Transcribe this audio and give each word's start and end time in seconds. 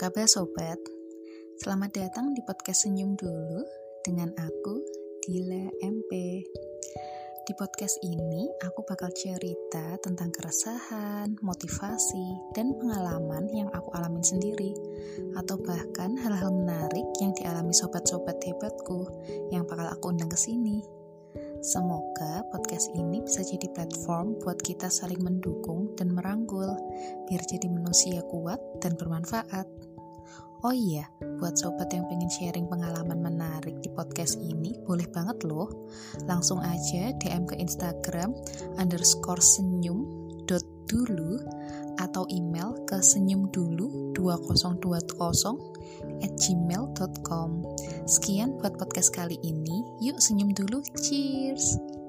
kabar 0.00 0.24
sobat? 0.24 0.80
Selamat 1.60 1.92
datang 1.92 2.32
di 2.32 2.40
podcast 2.40 2.88
Senyum 2.88 3.20
Dulu 3.20 3.60
dengan 4.00 4.32
aku, 4.32 4.80
Dila 5.20 5.68
MP. 5.84 6.40
Di 7.44 7.52
podcast 7.52 8.00
ini, 8.00 8.48
aku 8.64 8.80
bakal 8.88 9.12
cerita 9.12 10.00
tentang 10.00 10.32
keresahan, 10.32 11.36
motivasi, 11.44 12.56
dan 12.56 12.72
pengalaman 12.80 13.44
yang 13.52 13.68
aku 13.76 13.92
alamin 13.92 14.24
sendiri, 14.24 14.72
atau 15.36 15.60
bahkan 15.60 16.16
hal-hal 16.16 16.48
menarik 16.56 17.04
yang 17.20 17.36
dialami 17.36 17.76
sobat-sobat 17.76 18.40
hebatku 18.40 19.04
yang 19.52 19.68
bakal 19.68 19.84
aku 19.84 20.16
undang 20.16 20.32
ke 20.32 20.40
sini. 20.40 20.80
Semoga 21.64 22.44
podcast 22.52 22.92
ini 22.92 23.24
bisa 23.24 23.40
jadi 23.40 23.72
platform 23.72 24.36
buat 24.44 24.60
kita 24.60 24.92
saling 24.92 25.20
mendukung 25.24 25.96
dan 25.96 26.12
merangkul, 26.12 26.76
biar 27.28 27.42
jadi 27.44 27.68
manusia 27.68 28.20
kuat 28.28 28.60
dan 28.80 28.96
bermanfaat. 28.96 29.68
Oh 30.64 30.72
iya, 30.72 31.04
buat 31.20 31.60
sobat 31.60 31.92
yang 31.92 32.08
pengen 32.08 32.32
sharing 32.32 32.64
pengalaman 32.64 33.20
menarik 33.20 33.76
di 33.84 33.92
podcast 33.92 34.40
ini, 34.40 34.72
boleh 34.88 35.04
banget 35.12 35.44
loh. 35.44 35.68
Langsung 36.24 36.64
aja 36.64 37.12
DM 37.20 37.44
ke 37.44 37.60
Instagram 37.60 38.32
underscore 38.80 39.44
senyum 39.44 40.08
dot 40.48 40.64
dulu 40.88 41.40
atau 42.00 42.24
email 42.32 42.72
ke 42.88 43.00
senyumdulu 43.00 44.16
2020 44.16 46.24
at 46.24 46.32
gmail.com 46.32 47.50
Sekian 48.08 48.56
buat 48.56 48.80
podcast 48.80 49.12
kali 49.12 49.36
ini. 49.44 49.84
Yuk 50.00 50.20
senyum 50.20 50.52
dulu. 50.52 50.80
Cheers! 50.96 52.03